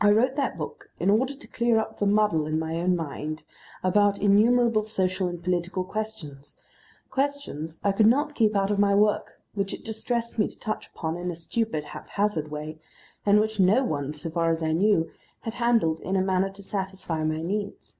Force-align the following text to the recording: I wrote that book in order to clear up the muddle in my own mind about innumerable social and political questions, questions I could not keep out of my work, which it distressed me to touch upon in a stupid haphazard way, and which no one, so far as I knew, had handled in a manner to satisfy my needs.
I 0.00 0.10
wrote 0.10 0.36
that 0.36 0.56
book 0.56 0.88
in 0.98 1.10
order 1.10 1.34
to 1.34 1.46
clear 1.46 1.78
up 1.78 1.98
the 1.98 2.06
muddle 2.06 2.46
in 2.46 2.58
my 2.58 2.80
own 2.80 2.96
mind 2.96 3.42
about 3.82 4.18
innumerable 4.18 4.84
social 4.84 5.28
and 5.28 5.44
political 5.44 5.84
questions, 5.84 6.56
questions 7.10 7.78
I 7.84 7.92
could 7.92 8.06
not 8.06 8.34
keep 8.34 8.56
out 8.56 8.70
of 8.70 8.78
my 8.78 8.94
work, 8.94 9.38
which 9.52 9.74
it 9.74 9.84
distressed 9.84 10.38
me 10.38 10.48
to 10.48 10.58
touch 10.58 10.86
upon 10.86 11.18
in 11.18 11.30
a 11.30 11.36
stupid 11.36 11.84
haphazard 11.84 12.50
way, 12.50 12.78
and 13.26 13.38
which 13.38 13.60
no 13.60 13.84
one, 13.84 14.14
so 14.14 14.30
far 14.30 14.48
as 14.50 14.62
I 14.62 14.72
knew, 14.72 15.10
had 15.40 15.52
handled 15.52 16.00
in 16.00 16.16
a 16.16 16.22
manner 16.22 16.48
to 16.48 16.62
satisfy 16.62 17.22
my 17.22 17.42
needs. 17.42 17.98